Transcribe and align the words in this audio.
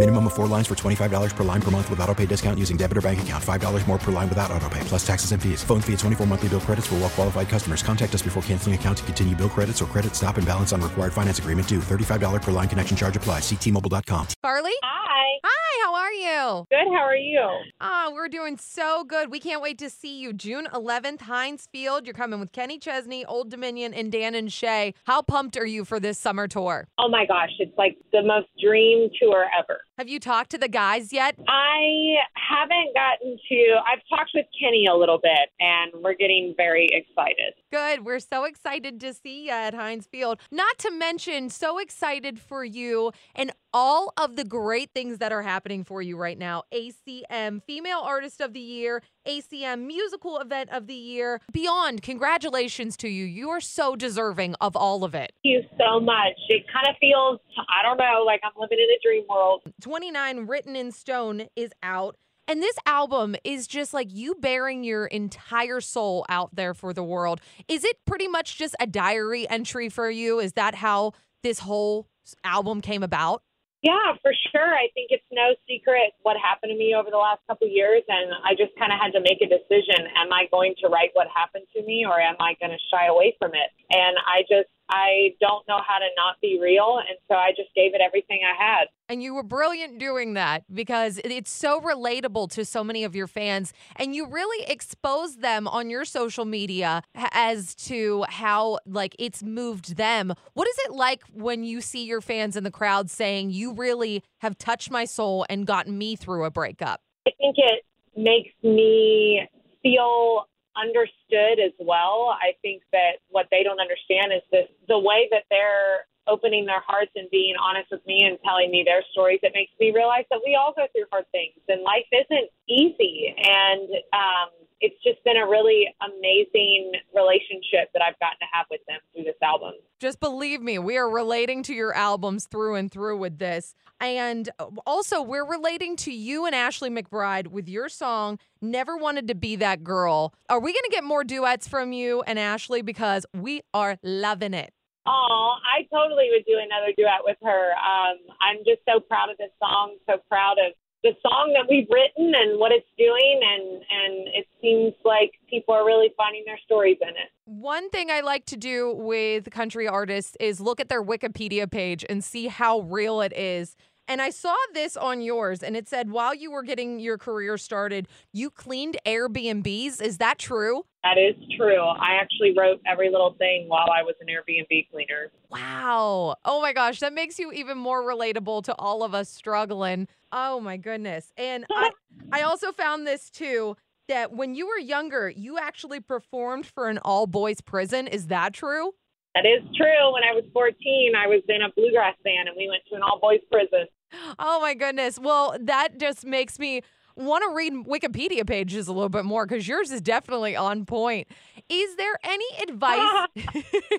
Minimum 0.00 0.28
of 0.28 0.32
four 0.32 0.46
lines 0.46 0.66
for 0.66 0.74
$25 0.74 1.36
per 1.36 1.44
line 1.44 1.60
per 1.60 1.70
month 1.70 1.90
with 1.90 2.00
auto 2.00 2.14
pay 2.14 2.24
discount 2.24 2.58
using 2.58 2.78
debit 2.78 2.96
or 2.96 3.02
bank 3.02 3.20
account. 3.20 3.44
$5 3.44 3.86
more 3.86 3.98
per 3.98 4.10
line 4.10 4.30
without 4.30 4.50
auto 4.50 4.66
pay, 4.70 4.80
plus 4.84 5.06
taxes 5.06 5.32
and 5.32 5.42
fees. 5.42 5.62
Phone 5.62 5.82
fee 5.82 5.92
at 5.92 5.98
24 5.98 6.26
monthly 6.26 6.48
bill 6.48 6.60
credits 6.62 6.86
for 6.86 6.94
well 6.94 7.10
qualified 7.10 7.50
customers. 7.50 7.82
Contact 7.82 8.14
us 8.14 8.22
before 8.22 8.42
canceling 8.44 8.74
account 8.74 8.96
to 8.96 9.04
continue 9.04 9.36
bill 9.36 9.50
credits 9.50 9.82
or 9.82 9.84
credit 9.84 10.16
stop 10.16 10.38
and 10.38 10.46
balance 10.46 10.72
on 10.72 10.80
required 10.80 11.12
finance 11.12 11.38
agreement 11.38 11.68
due. 11.68 11.80
$35 11.80 12.40
per 12.40 12.50
line 12.50 12.66
connection 12.66 12.96
charge 12.96 13.14
applies. 13.14 13.42
Ctmobile.com. 13.42 14.28
Carly? 14.42 14.72
Hi. 14.82 15.38
Hi, 15.44 15.84
how 15.84 15.94
are 15.94 16.12
you? 16.12 16.66
Good. 16.70 16.96
How 16.96 17.04
are 17.04 17.14
you? 17.16 17.46
Ah, 17.82 18.10
we're 18.10 18.28
doing 18.28 18.56
so 18.56 19.04
good. 19.04 19.30
We 19.30 19.38
can't 19.38 19.60
wait 19.60 19.76
to 19.78 19.90
see 19.90 20.18
you 20.18 20.32
June 20.32 20.66
11th, 20.72 21.20
Heinz 21.22 21.68
Field. 21.70 22.06
You're 22.06 22.14
coming 22.14 22.40
with 22.40 22.52
Kenny 22.52 22.78
Chesney, 22.78 23.26
Old 23.26 23.50
Dominion, 23.50 23.92
and 23.92 24.10
Dan 24.10 24.34
and 24.34 24.50
Shay. 24.50 24.94
How 25.04 25.20
pumped 25.20 25.58
are 25.58 25.66
you 25.66 25.84
for 25.84 26.00
this 26.00 26.18
summer 26.18 26.48
tour? 26.48 26.88
Oh 26.98 27.08
my 27.10 27.26
gosh, 27.26 27.50
it's 27.58 27.76
like 27.76 27.98
the 28.12 28.22
most 28.22 28.48
dream 28.62 29.10
tour 29.20 29.46
ever. 29.58 29.80
Have 30.00 30.08
you 30.08 30.18
talked 30.18 30.48
to 30.52 30.56
the 30.56 30.66
guys 30.66 31.12
yet? 31.12 31.34
I 31.46 32.14
haven't 32.32 32.94
gotten 32.94 33.36
to. 33.50 33.74
I've 33.86 34.00
talked 34.08 34.30
with 34.32 34.46
Kenny 34.58 34.86
a 34.90 34.94
little 34.96 35.18
bit, 35.22 35.50
and 35.60 35.92
we're 36.02 36.14
getting 36.14 36.54
very 36.56 36.88
excited. 36.90 37.52
Good. 37.70 38.06
We're 38.06 38.18
so 38.18 38.44
excited 38.44 38.98
to 39.00 39.12
see 39.12 39.44
you 39.44 39.50
at 39.50 39.74
Heinz 39.74 40.06
Field. 40.06 40.40
Not 40.50 40.78
to 40.78 40.90
mention, 40.90 41.50
so 41.50 41.78
excited 41.78 42.40
for 42.40 42.64
you 42.64 43.12
and 43.34 43.52
all 43.74 44.14
of 44.16 44.36
the 44.36 44.44
great 44.44 44.88
things 44.94 45.18
that 45.18 45.32
are 45.32 45.42
happening 45.42 45.84
for 45.84 46.00
you 46.00 46.16
right 46.16 46.38
now. 46.38 46.62
ACM 46.72 47.62
Female 47.62 48.00
Artist 48.00 48.40
of 48.40 48.54
the 48.54 48.60
Year, 48.60 49.02
ACM 49.26 49.86
Musical 49.86 50.38
Event 50.38 50.70
of 50.70 50.86
the 50.86 50.94
Year. 50.94 51.40
Beyond, 51.52 52.02
congratulations 52.02 52.96
to 52.98 53.08
you. 53.08 53.24
You 53.24 53.50
are 53.50 53.60
so 53.60 53.96
deserving 53.96 54.54
of 54.60 54.76
all 54.76 55.04
of 55.04 55.14
it. 55.14 55.32
Thank 55.42 55.44
you 55.44 55.62
so 55.78 56.00
much. 56.00 56.38
It 56.48 56.64
kind 56.72 56.86
of 56.88 56.96
feels, 57.00 57.40
I 57.68 57.82
don't 57.82 57.98
know, 57.98 58.22
like 58.24 58.40
I'm 58.44 58.52
living 58.58 58.78
in 58.78 58.88
a 58.90 58.98
dream 59.02 59.24
world. 59.28 59.62
29 59.80 60.46
Written 60.46 60.76
in 60.76 60.92
Stone 60.92 61.48
is 61.56 61.70
out. 61.82 62.16
And 62.48 62.60
this 62.60 62.76
album 62.84 63.36
is 63.44 63.68
just 63.68 63.94
like 63.94 64.08
you 64.10 64.34
bearing 64.34 64.82
your 64.82 65.06
entire 65.06 65.80
soul 65.80 66.26
out 66.28 66.54
there 66.54 66.74
for 66.74 66.92
the 66.92 67.04
world. 67.04 67.40
Is 67.68 67.84
it 67.84 67.98
pretty 68.06 68.26
much 68.26 68.58
just 68.58 68.74
a 68.80 68.88
diary 68.88 69.48
entry 69.48 69.88
for 69.88 70.10
you? 70.10 70.40
Is 70.40 70.54
that 70.54 70.74
how 70.74 71.12
this 71.44 71.60
whole 71.60 72.08
album 72.42 72.80
came 72.80 73.04
about? 73.04 73.42
Yeah, 73.82 74.12
for 74.20 74.32
sure. 74.52 74.76
I 74.76 74.92
think 74.92 75.08
it's 75.08 75.24
no 75.32 75.56
secret 75.66 76.12
what 76.20 76.36
happened 76.36 76.68
to 76.68 76.76
me 76.76 76.94
over 76.94 77.08
the 77.08 77.16
last 77.16 77.40
couple 77.48 77.66
of 77.66 77.72
years, 77.72 78.02
and 78.08 78.28
I 78.44 78.52
just 78.52 78.76
kind 78.76 78.92
of 78.92 79.00
had 79.00 79.16
to 79.16 79.24
make 79.24 79.40
a 79.40 79.48
decision: 79.48 80.04
am 80.20 80.32
I 80.32 80.52
going 80.52 80.74
to 80.84 80.88
write 80.88 81.10
what 81.14 81.28
happened 81.32 81.64
to 81.76 81.82
me, 81.84 82.04
or 82.04 82.20
am 82.20 82.36
I 82.40 82.60
going 82.60 82.76
to 82.76 82.82
shy 82.92 83.06
away 83.08 83.36
from 83.40 83.52
it? 83.56 83.72
And 83.88 84.20
I 84.28 84.44
just, 84.44 84.68
I 84.90 85.34
don't 85.40 85.66
know 85.68 85.80
how 85.86 85.98
to 85.98 86.06
not 86.16 86.40
be 86.42 86.58
real, 86.60 86.98
and 86.98 87.16
so 87.28 87.34
I 87.36 87.50
just 87.50 87.72
gave 87.76 87.94
it 87.94 88.00
everything 88.04 88.40
I 88.44 88.60
had. 88.60 88.88
And 89.08 89.22
you 89.22 89.34
were 89.34 89.44
brilliant 89.44 89.98
doing 89.98 90.34
that 90.34 90.64
because 90.72 91.20
it's 91.24 91.50
so 91.50 91.80
relatable 91.80 92.50
to 92.52 92.64
so 92.64 92.82
many 92.82 93.04
of 93.04 93.14
your 93.14 93.28
fans. 93.28 93.72
And 93.96 94.14
you 94.14 94.26
really 94.26 94.64
expose 94.66 95.36
them 95.36 95.68
on 95.68 95.90
your 95.90 96.04
social 96.04 96.44
media 96.44 97.02
as 97.14 97.74
to 97.86 98.24
how, 98.28 98.80
like, 98.84 99.14
it's 99.18 99.42
moved 99.42 99.96
them. 99.96 100.32
What 100.54 100.68
is 100.68 100.76
it 100.86 100.92
like 100.92 101.22
when 101.32 101.62
you 101.62 101.80
see 101.80 102.04
your 102.04 102.20
fans 102.20 102.56
in 102.56 102.64
the 102.64 102.70
crowd 102.70 103.10
saying, 103.10 103.50
You 103.50 103.72
really 103.72 104.24
have 104.38 104.58
touched 104.58 104.90
my 104.90 105.04
soul 105.04 105.46
and 105.48 105.66
gotten 105.66 105.96
me 105.96 106.16
through 106.16 106.44
a 106.44 106.50
breakup? 106.50 107.00
I 107.26 107.30
think 107.38 107.56
it 107.58 107.84
makes 108.16 108.50
me 108.62 109.48
feel 109.82 110.46
understood 110.76 111.58
as 111.58 111.72
well. 111.78 112.36
I 112.40 112.52
think 112.62 112.82
that 112.92 113.18
what 113.28 113.46
they 113.50 113.62
don't 113.62 113.80
understand 113.80 114.32
is 114.32 114.42
this 114.50 114.68
the 114.90 114.98
way 114.98 115.28
that 115.30 115.44
they're 115.48 116.04
opening 116.26 116.66
their 116.66 116.82
hearts 116.86 117.10
and 117.16 117.30
being 117.30 117.54
honest 117.56 117.88
with 117.90 118.04
me 118.06 118.22
and 118.24 118.38
telling 118.44 118.70
me 118.70 118.82
their 118.84 119.02
stories. 119.12 119.40
It 119.42 119.52
makes 119.54 119.72
me 119.80 119.92
realize 119.94 120.24
that 120.30 120.40
we 120.44 120.54
all 120.54 120.72
go 120.76 120.86
through 120.92 121.06
hard 121.10 121.24
things 121.32 121.54
and 121.68 121.82
life 121.82 122.06
isn't 122.12 122.50
easy. 122.68 123.34
And 123.36 123.88
um, 124.12 124.50
it's 124.80 124.96
just 125.02 125.22
been 125.24 125.36
a 125.36 125.46
really 125.46 125.86
amazing 126.00 126.92
relationship 127.14 127.90
that 127.92 128.02
I've 128.02 128.18
gotten 128.18 128.38
to 128.40 128.46
have 128.52 128.66
with 128.70 128.80
them 128.86 128.98
through 129.12 129.24
this 129.24 129.36
album. 129.42 129.74
Just 129.98 130.20
believe 130.20 130.62
me, 130.62 130.78
we 130.78 130.96
are 130.96 131.08
relating 131.08 131.62
to 131.64 131.74
your 131.74 131.94
albums 131.94 132.46
through 132.46 132.76
and 132.76 132.90
through 132.90 133.18
with 133.18 133.38
this. 133.38 133.74
And 134.00 134.48
uh, 134.58 134.66
also, 134.86 135.20
we're 135.20 135.46
relating 135.46 135.96
to 135.96 136.12
you 136.12 136.46
and 136.46 136.54
Ashley 136.54 136.88
McBryde 136.88 137.48
with 137.48 137.68
your 137.68 137.88
song, 137.90 138.38
Never 138.62 138.96
Wanted 138.96 139.28
to 139.28 139.34
Be 139.34 139.56
That 139.56 139.84
Girl. 139.84 140.32
Are 140.48 140.60
we 140.60 140.72
going 140.72 140.84
to 140.84 140.90
get 140.90 141.04
more 141.04 141.24
duets 141.24 141.68
from 141.68 141.92
you 141.92 142.22
and 142.22 142.38
Ashley? 142.38 142.80
Because 142.80 143.26
we 143.34 143.60
are 143.74 143.98
loving 144.02 144.54
it. 144.54 144.72
Oh, 145.06 145.54
I 145.64 145.88
totally 145.92 146.28
would 146.30 146.44
do 146.46 146.58
another 146.58 146.92
duet 146.96 147.24
with 147.24 147.38
her. 147.42 147.72
Um, 147.72 148.18
I'm 148.40 148.58
just 148.66 148.80
so 148.88 149.00
proud 149.00 149.30
of 149.30 149.38
this 149.38 149.50
song, 149.58 149.96
so 150.08 150.18
proud 150.28 150.58
of 150.58 150.74
the 151.02 151.12
song 151.22 151.54
that 151.54 151.66
we've 151.68 151.88
written 151.88 152.34
and 152.34 152.58
what 152.58 152.72
it's 152.72 152.86
doing, 152.98 153.40
and 153.42 153.82
and 153.88 154.28
it 154.34 154.46
seems 154.60 154.92
like 155.04 155.32
people 155.48 155.74
are 155.74 155.86
really 155.86 156.12
finding 156.16 156.42
their 156.44 156.58
stories 156.64 156.98
in 157.00 157.08
it. 157.08 157.30
One 157.46 157.88
thing 157.88 158.10
I 158.10 158.20
like 158.20 158.44
to 158.46 158.56
do 158.56 158.94
with 158.94 159.50
country 159.50 159.88
artists 159.88 160.36
is 160.38 160.60
look 160.60 160.80
at 160.80 160.88
their 160.88 161.02
Wikipedia 161.02 161.70
page 161.70 162.04
and 162.08 162.22
see 162.22 162.48
how 162.48 162.80
real 162.80 163.22
it 163.22 163.32
is. 163.32 163.76
And 164.08 164.20
I 164.20 164.30
saw 164.30 164.56
this 164.74 164.96
on 164.96 165.22
yours, 165.22 165.62
and 165.62 165.76
it 165.76 165.88
said 165.88 166.10
while 166.10 166.34
you 166.34 166.50
were 166.50 166.64
getting 166.64 166.98
your 166.98 167.16
career 167.16 167.56
started, 167.56 168.08
you 168.32 168.50
cleaned 168.50 168.98
Airbnbs. 169.06 170.02
Is 170.02 170.18
that 170.18 170.38
true? 170.38 170.84
That 171.02 171.16
is 171.16 171.34
true. 171.56 171.80
I 171.80 172.18
actually 172.20 172.54
wrote 172.56 172.80
every 172.86 173.10
little 173.10 173.34
thing 173.38 173.64
while 173.68 173.88
I 173.90 174.02
was 174.02 174.14
an 174.20 174.26
Airbnb 174.26 174.90
cleaner. 174.90 175.30
Wow. 175.50 176.36
Oh 176.44 176.60
my 176.60 176.74
gosh, 176.74 177.00
that 177.00 177.14
makes 177.14 177.38
you 177.38 177.52
even 177.52 177.78
more 177.78 178.02
relatable 178.02 178.64
to 178.64 178.74
all 178.74 179.02
of 179.02 179.14
us 179.14 179.30
struggling. 179.30 180.08
Oh 180.30 180.60
my 180.60 180.76
goodness. 180.76 181.32
And 181.36 181.64
I 181.70 181.90
I 182.32 182.42
also 182.42 182.70
found 182.70 183.06
this 183.06 183.30
too 183.30 183.76
that 184.08 184.32
when 184.32 184.54
you 184.54 184.66
were 184.66 184.78
younger, 184.78 185.30
you 185.30 185.58
actually 185.58 186.00
performed 186.00 186.66
for 186.66 186.88
an 186.88 186.98
all 186.98 187.26
boys 187.26 187.60
prison. 187.60 188.06
Is 188.06 188.26
that 188.26 188.52
true? 188.52 188.92
That 189.34 189.46
is 189.46 189.62
true. 189.76 190.12
When 190.12 190.24
I 190.24 190.34
was 190.34 190.44
14, 190.52 191.12
I 191.16 191.28
was 191.28 191.42
in 191.48 191.62
a 191.62 191.72
bluegrass 191.76 192.16
band, 192.24 192.48
and 192.48 192.56
we 192.58 192.68
went 192.68 192.82
to 192.90 192.96
an 192.96 193.02
all 193.02 193.18
boys 193.20 193.40
prison. 193.50 193.86
Oh 194.40 194.60
my 194.60 194.74
goodness. 194.74 195.20
Well, 195.20 195.56
that 195.60 196.00
just 196.00 196.26
makes 196.26 196.58
me 196.58 196.82
want 197.16 197.44
to 197.48 197.54
read 197.54 197.72
Wikipedia 197.86 198.46
pages 198.46 198.88
a 198.88 198.92
little 198.92 199.08
bit 199.08 199.24
more 199.24 199.46
because 199.46 199.66
yours 199.66 199.90
is 199.90 200.00
definitely 200.00 200.56
on 200.56 200.84
point. 200.84 201.28
Is 201.68 201.96
there 201.96 202.18
any 202.24 202.46
advice? 202.62 203.28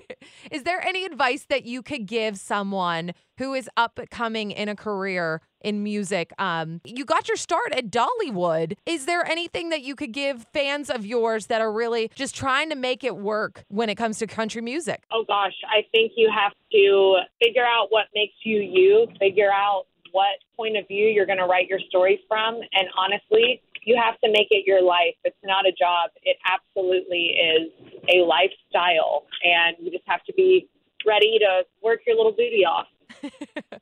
is 0.50 0.62
there 0.64 0.84
any 0.86 1.04
advice 1.04 1.46
that 1.48 1.64
you 1.64 1.82
could 1.82 2.06
give 2.06 2.38
someone 2.38 3.12
who 3.38 3.54
is 3.54 3.68
upcoming 3.76 4.50
in 4.50 4.68
a 4.68 4.76
career 4.76 5.40
in 5.60 5.82
music? 5.82 6.32
Um, 6.38 6.80
you 6.84 7.04
got 7.04 7.28
your 7.28 7.36
start 7.36 7.72
at 7.72 7.90
Dollywood. 7.90 8.74
Is 8.86 9.06
there 9.06 9.24
anything 9.26 9.70
that 9.70 9.82
you 9.82 9.94
could 9.94 10.12
give 10.12 10.46
fans 10.52 10.90
of 10.90 11.06
yours 11.06 11.46
that 11.46 11.60
are 11.60 11.72
really 11.72 12.10
just 12.14 12.34
trying 12.34 12.68
to 12.70 12.76
make 12.76 13.04
it 13.04 13.16
work 13.16 13.64
when 13.68 13.88
it 13.88 13.94
comes 13.94 14.18
to 14.18 14.26
country 14.26 14.62
music? 14.62 15.04
Oh 15.10 15.24
gosh, 15.26 15.54
I 15.70 15.86
think 15.92 16.12
you 16.16 16.30
have 16.34 16.52
to 16.72 17.20
figure 17.42 17.64
out 17.64 17.86
what 17.90 18.06
makes 18.14 18.34
you 18.44 18.60
you, 18.60 19.06
figure 19.18 19.50
out 19.52 19.86
what 20.12 20.38
point 20.56 20.76
of 20.76 20.86
view 20.86 21.06
you're 21.06 21.26
going 21.26 21.38
to 21.38 21.46
write 21.46 21.68
your 21.68 21.80
story 21.88 22.20
from, 22.28 22.54
and 22.54 22.88
honestly, 22.96 23.60
you 23.84 24.00
have 24.00 24.18
to 24.20 24.30
make 24.30 24.48
it 24.50 24.64
your 24.66 24.82
life. 24.82 25.16
It's 25.24 25.36
not 25.42 25.66
a 25.66 25.72
job. 25.72 26.10
It 26.22 26.36
absolutely 26.46 27.34
is 27.34 27.72
a 28.08 28.24
lifestyle, 28.24 29.26
and 29.42 29.76
you 29.80 29.90
just 29.90 30.04
have 30.06 30.22
to 30.24 30.32
be 30.34 30.68
ready 31.06 31.38
to 31.40 31.62
work 31.82 32.00
your 32.06 32.16
little 32.16 32.32
booty 32.32 32.64
off. 32.64 32.86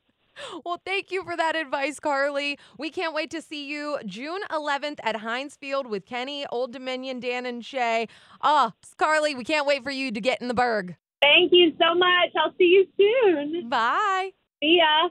Well, 0.65 0.81
thank 0.85 1.11
you 1.11 1.23
for 1.25 1.37
that 1.37 1.57
advice, 1.57 2.01
Carly. 2.01 2.59
We 2.79 2.91
can't 2.91 3.15
wait 3.15 3.31
to 3.33 3.43
see 3.43 3.67
you 3.67 3.99
June 4.07 4.41
11th 4.51 4.99
at 5.03 5.17
Heinz 5.17 5.57
Field 5.57 5.87
with 5.87 6.07
Kenny, 6.07 6.47
Old 6.51 6.73
Dominion, 6.73 7.21
Dan, 7.21 7.47
and 7.47 7.65
Shay. 7.65 8.09
Oh, 8.41 8.73
Carly, 8.97 9.35
we 9.35 9.45
can't 9.45 9.67
wait 9.67 9.83
for 9.83 9.91
you 9.91 10.11
to 10.11 10.21
get 10.21 10.41
in 10.41 10.49
the 10.49 10.55
burg. 10.55 10.97
Thank 11.21 11.53
you 11.53 11.73
so 11.79 11.95
much. 11.95 12.31
I'll 12.37 12.55
see 12.57 12.65
you 12.65 12.87
soon. 12.97 13.69
Bye. 13.69 14.31
See 14.63 14.79
ya. 14.81 15.11